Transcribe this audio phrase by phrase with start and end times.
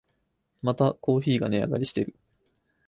[0.63, 2.15] またコーヒーが値上がりしてる